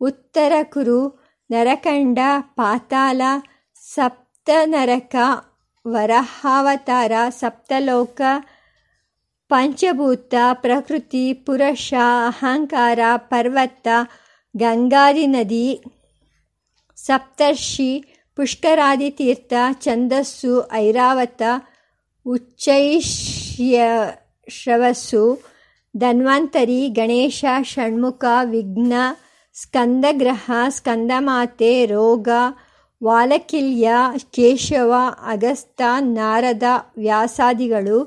ಉತ್ತರ 0.00 0.52
ಕುರು 0.62 1.24
ನರಕಂಡ, 1.50 2.18
ಪಾತಾಳ, 2.38 3.22
ಸಪ್ತನರಕ, 3.82 5.14
ವರಹಾವತಾರ, 5.84 7.12
ಸಪ್ತಲೋಕ, 7.28 8.20
ಪಂಚಭೂತ, 9.50 10.34
ಪ್ರಕೃತಿ, 10.52 11.32
ಪುರುಷ, 11.32 11.94
ಅಹಂಕಾರ, 12.26 12.98
ಪರ್ವತ 13.16 13.88
ಗಂಗಾದಿ 14.56 15.26
ನದಿ 15.26 15.80
ಸಪ್ತರ್ಷಿ 16.96 18.04
ಪುಷ್ಕರಾದಿ 18.36 19.10
ತೀರ್ಥ 19.10 19.52
ಛಂದಸ್ಸು, 19.82 20.68
ಐರಾವತ 20.72 21.42
ಉಚ್ಚೈಶ್ರವಸ್ಸು 22.26 23.12
ಧನ್ವಂತರಿ, 25.96 26.88
ಗಣೇಶ, 26.88 27.44
ಷಣ್ಮುಖ, 27.62 28.24
ವಿಘ್ನ, 28.44 28.92
ಸ್ಕಂದಗ್ರಹ, 29.54 30.50
ಸ್ಕಂದಮಾತೆ, 30.68 31.86
ರೋಗ, 31.86 32.28
ವಾಲಕಿಲ್ಯ, 33.04 33.92
ಕೇಶವ, 34.30 34.92
ಅಗಸ್ತ, 35.26 35.80
ನಾರದ 36.00 36.62
ವ್ಯಾಸಾದಿಗಳು, 36.98 37.98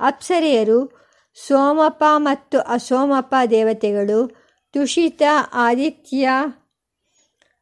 ಅಪ್ಸರೆಯರು 0.00 0.80
ಸೋಮಪ 1.46 2.02
ಮತ್ತು 2.16 2.58
ಅಸೋಮಪ 2.58 3.34
ದೇವತೆಗಳು 3.50 4.47
ತುಷಿತ 4.72 5.22
ಆದಿತ್ಯ, 5.52 6.30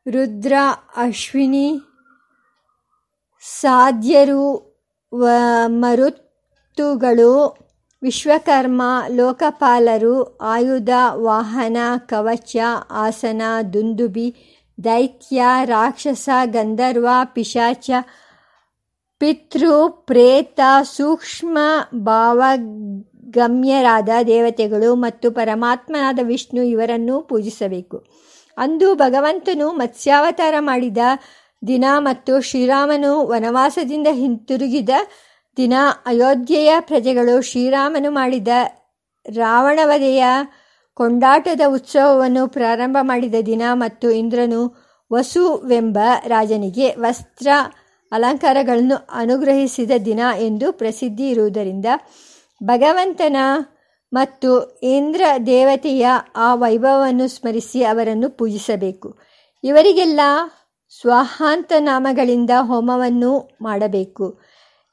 ರುದ್ರ, 0.07 0.53
ಅಶ್ವಿನಿ, 0.97 1.81
ಸಾಧ್ಯರು, 3.61 4.47
ವ, 5.13 5.27
ಮರುತ್ತುಗಳು, 5.69 7.57
ವಿಶ್ವಕರ್ಮ, 8.03 8.83
ಲೋಕಪಾಲರು, 9.09 10.39
ಆಯುಧ, 10.39 10.89
ವಾಹನ, 11.13 11.77
ಕವಚ, 11.97 12.57
ಆಸನ, 12.91 13.43
ದುಂದುಬಿ, 13.73 14.35
ದೈತ್ಯ, 14.85 15.43
ರಾಕ್ಷಸ, 15.65 16.29
ಗಂಧರ್ವ, 16.45 17.09
ಪಿಶಾಚ, 17.25 17.91
ಪಿತೃ, 19.19 19.89
ಪ್ರೇತ, 19.89 20.61
ಸೂಕ್ಷ್ಮ 20.83 21.59
ಭಾವಗಮ್ಯರಾದ 23.37 24.11
ದೇವತೆಗಳು 24.27 24.91
ಮತ್ತು 24.97 25.27
ಪರಮಾತ್ಮನಾದ 25.31 26.21
ವಿಷ್ಣು 26.23 26.63
ಇವರನ್ನು 26.65 27.17
ಪೂಜಿಸಬೇಕು. 27.23 27.97
ಅಂದು 28.57 28.95
ಭಗವಂತನು 28.95 29.67
ಮತ್ಸ್ಯಾವತಾರ 29.73 30.55
ಮಾಡಿದ 30.61 31.03
ದಿನ 31.63 31.85
ಮತ್ತು 31.99 32.33
ಶ್ರೀರಾಮನು 32.41 33.13
ವನವಾಸದಿಂದ 33.27 34.09
ಹಿಂತಿರುಗಿದ 34.13 34.93
ದಿನ 35.57 35.75
ಅಯೋಧ್ಯೆಯ 36.07 36.73
ಪ್ರಜೆಗಳು 36.81 37.35
ಶ್ರೀರಾಮನು 37.43 38.11
ಮಾಡಿದ 38.11 38.49
ರಾವಣವಧೆಯ 39.27 40.25
ಕೊಂಡಾಟದ 40.97 41.61
ಉತ್ಸವವನ್ನು 41.69 42.43
ಪ್ರಾರಂಭ 42.49 42.97
ಮಾಡಿದ 43.03 43.35
ದಿನ 43.47 43.63
ಮತ್ತು 43.75 44.11
ಇಂದ್ರನು 44.13 44.63
ವಸುವೆಂಬ 45.11 45.99
ರಾಜನಿಗೆ 46.27 46.89
ವಸ್ತ್ರ 46.99 47.49
ಅಲಂಕಾರಗಳನ್ನು 48.13 48.97
ಅನುಗ್ರಹಿಸಿದ 49.15 49.93
ದಿನ 50.05 50.21
ಎಂದು 50.39 50.67
ಪ್ರಸಿದ್ಧಿ 50.73 51.27
ಇರುವುದರಿಂದ 51.29 51.87
ಭಗವಂತನ 52.63 53.37
ಮತ್ತು 54.13 54.81
ಇಂದ್ರ 54.83 55.23
ದೇವತೆಯ 55.47 56.09
ಆ 56.37 56.55
ವೈಭವವನ್ನು 56.55 57.29
ಸ್ಮರಿಸಿ 57.29 57.85
ಅವರನ್ನು 57.85 58.31
ಪೂಜಿಸಬೇಕು. 58.31 59.19
ಇವರಿಗೆಲ್ಲ 59.65 60.21
ಸ್ವಾಹಾಂತ 61.01 61.73
ನಾಮಗಳಿಂದ 61.79 62.51
ಹೋಮವನ್ನು 62.61 63.59
ಮಾಡಬೇಕು. 63.63 64.41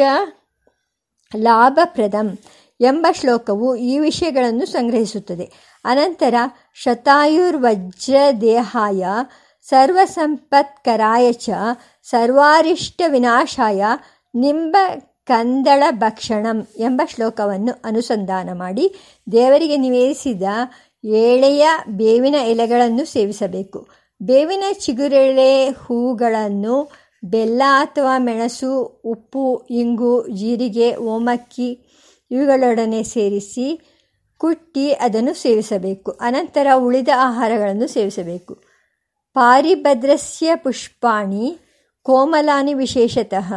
ಲಾಭಪ್ರದಂ 1.36 2.38
ಎಂಬ 2.80 3.06
ಶ್ಲೋಕವು 3.12 3.90
ಈ 3.90 3.98
ವಿಷಯಗಳನ್ನು 3.98 4.66
ಸಂಗ್ರಹಿಸುತ್ತದೆ. 4.66 5.52
ಅನಂತರ 5.84 6.34
ಶತಾಯುರ್ವಜ್ರದೇಹಾಯ 6.74 9.06
ಸರ್ವಸಂಪತ್ಕರಾಯ 9.66 11.32
ಚ 11.32 11.50
ಸರ್ವಾರಿಷ್ಟ 12.04 13.02
ವಿನಾಶಾಯ 13.06 13.84
ನಿಂಬ 14.36 14.76
ಕಂದಳ 15.24 15.82
ಭಕ್ಷಣಂ 15.90 16.66
ಎಂಬ 16.78 17.02
ಶ್ಲೋಕವನ್ನು 17.14 17.82
ಅನುಸಂಧಾನ 17.84 18.50
ಮಾಡಿ 18.52 18.94
ದೇವರಿಗೆ 19.32 19.76
ನಿವೇದಿಸಿದ 19.76 20.42
ಏಳೆಯ 21.04 21.68
ಬೇವಿನ 21.88 22.34
ಎಲೆಗಳನ್ನು 22.34 23.04
ಸೇವಿಸಬೇಕು. 23.04 23.88
ಬೇವಿನ 24.22 24.64
ಚಿಗುರೆಳೆ 24.72 25.68
ಹೂಗಳನ್ನು 25.68 26.92
ಬೆಲ್ಲ 27.24 27.62
ಅಥವಾ 27.80 28.18
ಮೆಣಸು, 28.18 29.00
ಉಪ್ಪು, 29.04 29.66
ಇಂಗು, 29.70 30.28
ಜೀರಿಗೆ, 30.28 30.96
ಓಮಕ್ಕಿ 30.96 31.78
ಇವುಗಳೊಡನೆ 32.30 33.02
ಸೇರಿಸಿ 33.02 33.80
ಕುಟ್ಟಿ 34.38 34.90
ಅದನ್ನು 34.90 35.34
ಸೇವಿಸಬೇಕು. 35.34 36.10
ಅನಂತರ 36.10 36.66
ಉಳಿದ 36.76 37.08
ಆಹಾರಗಳನ್ನು 37.16 37.86
ಸೇವಿಸಬೇಕು. 37.86 38.54
ಪಾರಿಭದ್ರಸ್ಯ 39.34 40.56
ಪುಷ್ಪಾಣಿ 40.56 41.58
ಕೋಮಲಾನಿ 42.02 42.74
ವಿಶೇಷತಃ 42.74 43.54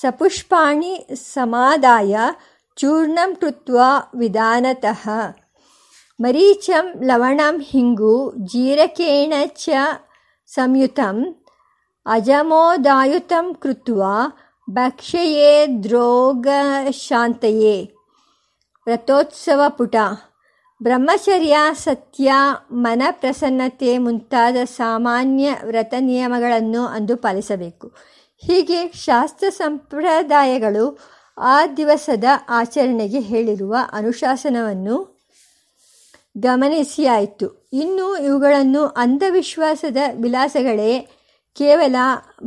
ಸಪುಷ್ಪಾಣಿ 0.00 1.06
ಸಮಾದಾಯ 1.14 2.16
ಚೂರ್ಣಂ 2.76 3.34
ಕೃತ್ವಾ 3.34 4.10
ವಿಧಾನತಃ 4.14 5.08
ಮರೀಚಂ 6.20 7.04
ಲವಣಂ 7.04 7.62
ಹಿಂಗು 7.62 8.32
ಜೀರಕೇಣ 8.36 9.32
ಚ 9.46 9.68
ಸಂಯುತಂ 10.46 11.34
ಅಜಮೋದಾಯುತಂ 12.06 13.54
ಕೃತ್ವಾ 13.54 14.14
द्रोगशान्तये। 15.66 16.88
ರಥೋತ್ಸವ 18.86 19.62
ಪುಟ 19.68 19.96
ಬ್ರಹ್ಮಚರ್ಯ 20.82 21.56
ಸತ್ಯ 21.72 22.32
ಮನ 22.72 23.02
ಪ್ರಸನ್ನತೆ 23.10 23.98
ಮುಂತಾದ 23.98 24.56
ಸಾಮಾನ್ಯ 24.64 25.54
ವ್ರತ 25.64 25.94
ನಿಯಮಗಳನ್ನು 26.00 26.86
ಅಂದು 26.86 27.16
ಪಾಲಿಸಬೇಕು। 27.16 27.92
ಹೀಗೆ 28.46 28.92
ಶಾಸ್ತ್ರ 28.92 29.48
ಸಂಪ್ರದಾಯಗಳು 29.48 30.98
ಆ 31.38 31.66
ದಿವಸದ 31.66 32.24
ಆಚರಣೆಗೆ 32.48 33.20
ಹೇಳಿರುವ 33.20 33.76
ಅನುಶಾಸನವನ್ನು 33.92 35.18
ಗಮನಿಸಿಯಾಯಿತು. 36.38 37.68
ಇನ್ನು 37.72 38.16
ಇವುಗಳನ್ನು 38.16 38.86
ಅಂಧವಿಶ್ವಾಸದ 38.86 39.96
ವಿಲಾಸಗಳೇ 40.22 41.08
ಕೇವಲ 41.56 41.96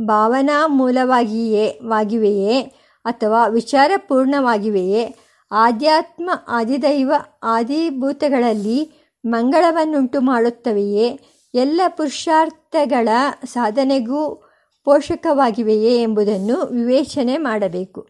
ಭಾವನಾ 0.04 0.66
ಮೂಲವಾಗಿಯೇ 0.66 1.80
ವಾಗಿವೆಯೇ 1.82 2.62
ಅಥವಾ 3.04 3.46
ವಿಚಾರಪೂರ್ಣವಾಗಿವೆಯೇ? 3.46 5.16
ಆಧ್ಯಾತ್ಮ 5.52 6.30
ಆದಿದೈವ 6.48 7.12
ಆದಿಭೂತಗಳಲ್ಲಿ 7.42 8.78
ಮಂಗಳವನ್ನುಂಟು 9.24 10.20
ಮಾಡುತ್ತವೆಯೇ 10.20 11.20
ಎಲ್ಲ 11.54 11.80
ಪುರುಷಾರ್ಥಗಳ 11.88 13.08
ಸಾಧನೆಗೂ 13.44 14.51
ಪೋಷಕವಾಗಿವೆಯೇ 14.84 16.02
ಎಂಬುದನ್ನು 16.02 16.66
ವಿವೇಚನೆ 16.66 17.36
ಮಾಡಬೇಕು. 17.36 18.08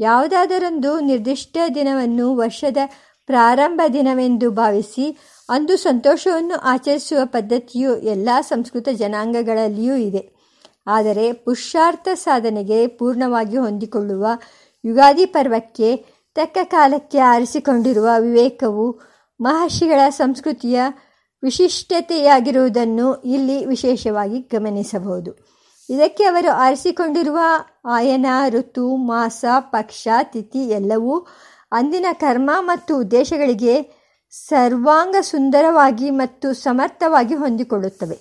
ಯಾವುದಾದರೊಂದು 0.00 1.00
ನಿರ್ದಿಷ್ಟ 1.00 1.56
ದಿನವನ್ನು 1.74 2.36
ವರ್ಷದ 2.36 2.76
ಪ್ರಾರಂಭ 3.26 3.80
ದಿನವೆಂದು 3.92 4.50
ಭಾವಿಸಿ, 4.50 5.18
ಅಂದು 5.48 5.76
ಸಂತೋಷವನ್ನು 5.76 6.60
ಆಚರಿಸುವ 6.60 7.18
ಪದ್ಧತಿಯು 7.24 7.96
ಎಲ್ಲ 7.96 8.28
ಸಂಸ್ಕೃತ 8.40 8.88
ಜನಾಂಗಗಳಲ್ಲಿಯೂ 8.92 9.94
ಇದೆ. 9.94 10.34
ಆದರೆ 10.86 11.32
ಪುರುಷಾರ್ಥ 11.32 12.08
ಸಾಧನೆಗೆ 12.14 12.86
ಪೂರ್ಣವಾಗಿ 12.86 13.56
ಹೊಂದಿಕೊಳ್ಳುವ 13.56 14.26
ಯುಗಾದಿ 14.84 15.26
ಪರ್ವಕ್ಕೆ 15.26 16.04
ತಕ್ಕ 16.34 16.58
ಕಾಲಕ್ಕೆ 16.62 17.18
ಆರಿಸಿಕೊಂಡಿರುವ 17.18 18.08
ವಿವೇಕವು 18.20 19.00
ಮಹರ್ಷಿಗಳ 19.40 20.08
ಸಂಸ್ಕೃತಿಯ 20.08 20.80
ವಿಶಿಷ್ಟತೆಯಾಗಿರುವುದನ್ನು 21.42 23.22
ಇಲ್ಲಿ 23.22 23.64
ವಿಶೇಷವಾಗಿ 23.64 24.38
ಗಮನಿಸಬಹುದು. 24.40 25.43
ಇದಕ್ಕೆ 25.90 26.24
ಅವರು 26.24 26.52
ಆರಿಸಿಕೊಂಡಿರುವ 26.52 27.38
ಆಯನ, 27.84 28.26
ಋತು, 28.48 28.96
ಮಾಸ, 28.96 29.44
ಪಕ್ಷ, 29.60 30.08
ತಿಥಿ 30.22 30.68
ಎಲ್ಲವೂ 30.68 31.26
ಅಂದಿನ 31.72 32.06
ಕರ್ಮ 32.12 32.50
ಮತ್ತು 32.58 32.98
ಉದ್ದೇಶಗಳಿಗೆ 32.98 34.04
ಸರ್ವಾಂಗ 34.30 35.16
ಸುಂದರವಾಗಿ 35.20 36.10
ಮತ್ತು 36.10 36.52
ಸಮರ್ಥವಾಗಿ 36.52 37.34
ಹೊಂದಿಕೊಳ್ಳುತ್ತವೆ. 37.34 38.18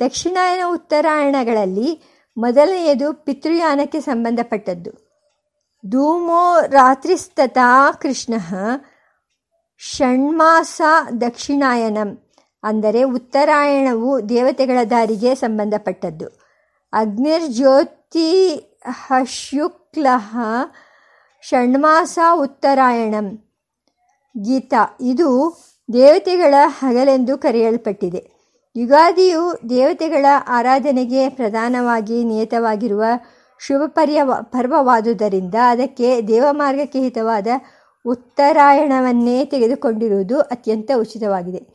ದಕ್ಷಿಣಾಯನ 0.00 0.60
ಉತ್ತರಾಯಣಗಳಲ್ಲಿ 0.66 2.02
ಮೊದಲನೆಯದು 2.38 3.12
ಪಿತೃಯಾನಕ್ಕೆ 3.12 4.00
ಸಂಬಂಧಪಟ್ಟದ್ದು. 4.00 4.90
ಧೂಮೋ 5.88 6.60
ರಾತ್ರಿಸ್ತತಾ 6.60 7.92
ಕೃಷ್ಣ 7.92 8.34
ಷಣ್ಮಾಸ 9.78 10.82
ದಕ್ಷಿಣಾಯನಂ 11.20 12.18
ಅಂದರೆ 12.62 13.02
ಉತ್ತರಾಯಣವು 13.02 14.28
ದೇವತೆಗಳ 14.28 14.84
ದಾರಿಗೆ 14.90 15.34
ಸಂಬಂಧಪಟ್ಟದ್ದು. 15.34 16.39
ಅಗ್ನಿರ್ಜ್ಯೋತಿ 16.92 18.56
ಹಶ್ಯುಕ್ಲ 18.90 20.06
ಷಣ್ಮಾಸ 21.42 22.18
ಉತ್ತರಾಯಣಂ. 22.34 23.44
ಗೀತಾ, 24.42 24.96
ಇದು 25.00 25.58
ದೇವತೆಗಳ 25.92 26.54
ಹಗಲೆಂದು 26.66 27.38
ಕರೆಯಲ್ಪಟ್ಟಿದೆ. 27.38 28.40
ಯುಗಾದಿಯು 28.76 29.58
ದೇವತೆಗಳ 29.70 30.26
ಆರಾಧನೆಗೆ 30.48 31.28
ಪ್ರಧಾನವಾಗಿ 31.28 32.24
ನಿಯತವಾಗಿರುವ 32.24 33.04
ಶುಭ 33.66 33.82
ಪರ್ಯ 33.86 34.22
ಪರ್ವವಾದುದರಿಂದ 34.42 35.54
ಅದಕ್ಕೆ 35.54 36.20
ದೇವಮಾರ್ಗಕ್ಕೆ 36.28 37.00
ಹಿತವಾದ 37.00 37.46
ಉತ್ತರಾಯಣವನ್ನೇ 38.06 39.44
ತೆಗೆದುಕೊಂಡಿರುವುದು 39.44 40.40
ಅತ್ಯಂತ 40.40 40.90
ಉಚಿತವಾಗಿದೆ. 40.96 41.66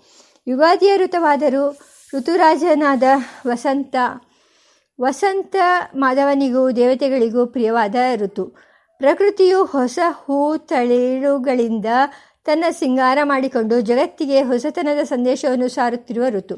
ಯುಗಾದಿಯ 0.48 0.98
ಋತವಾದರೂ 0.98 1.72
ಋತುರಾಜನಾದ 2.18 3.04
ವಸಂತ 3.48 3.96
ವಸಂತ 5.02 5.56
ಮಾಧವನಿಗೂ 5.96 6.72
ದೇವತೆಗಳಿಗೂ 6.72 7.46
ಪ್ರಿಯವಾದ 7.46 7.96
ಋತು. 8.16 8.46
ಪ್ರಕೃತಿಯು 8.98 9.66
ಹೊಸ 9.66 10.00
ಹೂ 10.12 10.58
ತಳಿಳುಗಳಿಂದ 10.58 11.86
ತನ್ನ 12.46 12.64
ಸಿಂಗಾರ 12.70 13.18
ಮಾಡಿಕೊಂಡು 13.24 13.82
ಜಗತ್ತಿಗೆ 13.82 14.42
ಹೊಸತನದ 14.42 15.04
ಸಂದೇಶವನ್ನು 15.04 15.68
ಸಾರುತ್ತಿರುವ 15.68 16.30
ಋತು. 16.30 16.56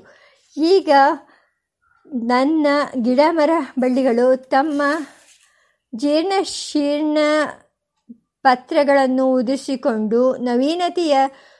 ಈಗ 0.57 0.91
ನನ್ನ 2.13 2.67
ಗಿಡ 3.01 3.19
ಮರ 3.31 3.49
ಬಳ್ಳಿಗಳು 3.79 4.49
ತಮ್ಮ 4.49 4.81
ಜೀರ್ಣಶೀರ್ಣ 5.95 7.17
ಪತ್ರಗಳನ್ನು 8.43 9.33
ಉದಿಸಿಕೊಂಡು 9.33 10.37
ನವೀನತೆಯ 10.37 11.17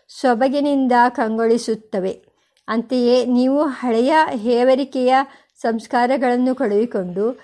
ಸೊಬಗಿನಿಂದ 0.08 0.92
ಕಂಗೊಳಿಸುತ್ತವೆ. 1.10 2.24
ಅಂತೆಯೇ 2.68 3.26
ನೀವು 3.26 3.63
ಹಳೆಯ 3.63 4.13
ಹೇವರಿಕೆಯ 4.30 5.16
ಸಂಸ್ಕಾರಗಳನ್ನು 5.62 6.56
ಕಳುಹಿಕೊಂಡು 6.56 7.39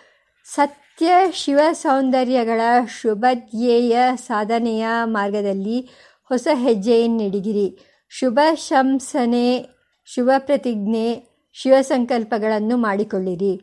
ಸತ್ಯ 0.45 1.11
ಶಿವ 1.31 1.59
ಸೌಂದರ್ಯಗಳ 1.71 2.61
ಶುಭಧ್ಯೇಯ 3.01 3.97
ಸಾಧನೆಯ 4.15 4.87
ಮಾರ್ಗದಲ್ಲಿ 5.03 5.89
ಹೊಸ 6.23 6.47
ಹೆಜ್ಜೆಯನ್ನಿಡಿಗಿರಿ 6.53 7.79
ಶುಭ 8.09 8.39
ಶಂಸನೆ, 8.55 9.69
ಶುಭ 10.05 10.29
ಪ್ರತಿಜ್ಞೆ, 10.37 11.27
ಶಿವ 11.53 11.73
ಸಂಕಲ್ಪಗಳನ್ನು 11.81 12.77
ಮಾಡಿಕೊಳ್ಳಿರಿ. 12.77 13.61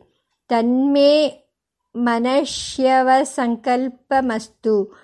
ತನ್ಮೇ 0.49 1.27
ಮನಶ್ಯವ 1.95 3.09
ಸಂಕಲ್ಪಮಸ್ತು 3.23 4.99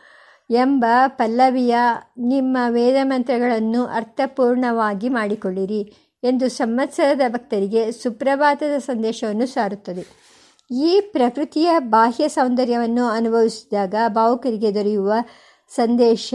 ಎಂಬ 0.50 0.86
ಪಲ್ಲವಿಯ 1.08 1.76
ನಿಮ್ಮ 2.18 2.58
ವೇದ 2.70 2.96
ಮಂತ್ರಗಳನ್ನು 3.04 3.86
ಅರ್ಥಪೂರ್ಣವಾಗಿ 3.86 5.10
ಮಾಡಿಕೊಳ್ಳಿರಿ. 5.10 6.07
ಎಂದು 6.28 6.50
ಸಂವತ್ಸರದ 6.50 7.22
ಭಕ್ತರಿಗೆ 7.28 7.92
ಸುಪ್ರಭಾತದ 7.92 8.78
ಸಂದೇಶವನ್ನು 8.78 9.46
ಸಾರುತ್ತದೆ. 9.46 10.06
ಈ 10.72 11.02
ಪ್ರಕೃತಿಯ 11.12 11.80
ಬಾಹ್ಯ 11.80 12.28
ಸೌಂದರ್ಯವನ್ನು 12.28 13.06
ಅನುಭವಿಸಿದಾಗ 13.06 13.96
ಭಾವುಕರಿಗೆ 14.08 14.76
ದೊರೆಯುವ 14.76 15.14
ಸಂದೇಶ 15.76 16.34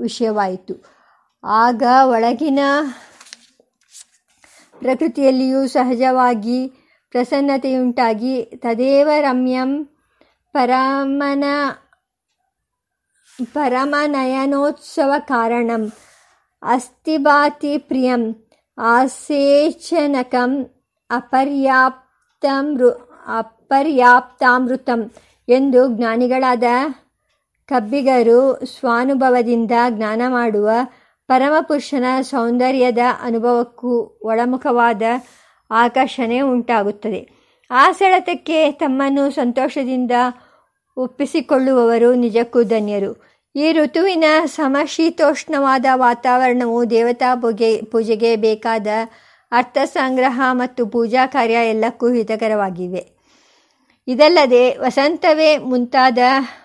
ವಿಷಯವಾಯಿತು. 0.00 0.74
ಆಗ 1.44 1.82
ಒಳಗಿನ 2.04 2.58
ಪ್ರಕೃತಿಯಲ್ಲಿಯೂ 4.78 5.66
ಸಹಜವಾಗಿ 5.66 6.72
ಪ್ರಸನ್ನತೆಯುಂಟಾಗಿ 7.10 8.42
ತದೇವ 8.42 9.08
ರಮ್ಯಂ 9.20 9.84
ಪರಮನ, 10.52 11.44
ಪರಮನಯನೋತ್ಸವ 13.52 15.12
ಕಾರಣಂ 15.18 15.92
ಅಸ್ತಿಭಾತಿ 16.62 17.78
ಪ್ರಿಯಂ 17.78 18.49
ಆಸೇಚನಕಂ 18.80 20.64
ಅಪರ್ಯಾಪ್ತಮೃ 21.10 22.88
ಅಪರ್ಯಾಪ್ತಾಮೃತಂ 23.26 25.10
ಎಂದು 25.48 25.88
ಜ್ಞಾನಿಗಳಾದ 25.88 26.62
ಕಬ್ಬಿಗರು 27.66 28.64
ಸ್ವಾನುಭವದಿಂದ 28.64 29.70
ಜ್ಞಾನ 29.90 30.22
ಮಾಡುವ 30.28 30.70
ಪರಮಪುರುಷನ 31.28 32.04
ಸೌಂದರ್ಯದ 32.20 32.98
ಅನುಭವಕ್ಕೂ 33.22 34.20
ಒಳಮುಖವಾದ 34.22 35.02
ಆಕರ್ಷಣೆ 35.70 36.40
ಉಂಟಾಗುತ್ತದೆ. 36.40 37.28
ಆ 37.70 37.92
ಸೆಳೆತಕ್ಕೆ 37.92 38.72
ತಮ್ಮನ್ನು 38.72 39.30
ಸಂತೋಷದಿಂದ 39.30 40.10
ಒಪ್ಪಿಸಿಕೊಳ್ಳುವವರು 40.96 42.14
ನಿಜಕ್ಕೂ 42.14 42.62
ಧನ್ಯರು. 42.62 43.12
ಈ 43.56 43.72
ಋತುವಿನ 43.72 44.24
ಸಮಶೀತೋಷ್ಣವಾದ 44.46 45.86
ವಾತಾವರಣವು 45.94 46.90
ದೇವತಾ 46.90 47.34
ಪೂಜೆ, 47.34 47.82
ಪೂಜೆಗೆ 47.82 48.36
ಬೇಕಾದ 48.36 48.86
ಅರ್ಥ 49.52 49.78
ಸಂಗ್ರಹ 49.84 50.40
ಮತ್ತು 50.52 50.86
ಪೂಜಾ 50.86 51.26
ಕಾರ್ಯ 51.26 51.52
ಎಲ್ಲಕ್ಕೂ 51.52 52.08
ಹಿತಕರವಾಗಿವೆ. 52.08 53.06
ಇದಲ್ಲದೆ 54.08 54.76
ವಸಂತವೇ 54.76 55.58
ಮುಂತಾದ 55.58 56.18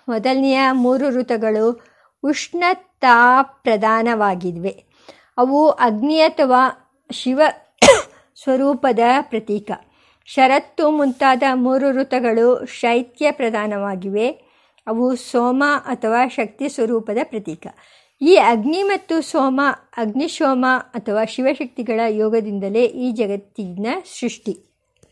ಮೊದಲನೆಯ 0.10 0.60
ಮೂರು 0.72 1.10
ಋತುಗಳು 1.10 1.82
ಉಷ್ಣತಾ 2.24 3.42
ಪ್ರಧಾನವಾಗಿವೆ 3.42 4.86
ಅವು 5.38 5.70
ಅಗ್ನಿ 5.70 6.20
ಅಥವಾ 6.20 6.62
ಶಿವ 7.12 7.42
ಸ್ವರೂಪದ 8.44 9.00
ಪ್ರತೀಕ. 9.22 9.72
ಶರತ್ತು 10.26 10.92
ಮುಂತಾದ 10.92 11.44
ಮೂರು 11.54 11.92
ಋತುಗಳು 11.92 12.66
ಶೈತ್ಯ 12.66 13.32
ಪ್ರಧಾನವಾಗಿವೆ. 13.32 14.45
ಅವು 14.88 15.16
ಸೋಮ 15.16 15.64
ಅಥವಾ 15.86 16.28
ಶಕ್ತಿ 16.28 16.70
ಸ್ವರೂಪದ 16.70 17.18
ಪ್ರತೀಕ. 17.24 17.68
ಈ 18.22 18.36
ಅಗ್ನಿ 18.36 18.84
ಮತ್ತು 18.84 19.22
ಸೋಮ, 19.22 19.62
ಅಗ್ನಿಶೋಮ 19.98 20.66
ಅಥವಾ 20.78 21.26
ಶಿವಶಕ್ತಿಗಳ 21.26 22.00
ಯೋಗದಿಂದಲೇ 22.08 22.86
ಈ 22.86 23.12
ಜಗತ್ತಿನ 23.12 23.88
ಸೃಷ್ಟಿ. 24.20 24.65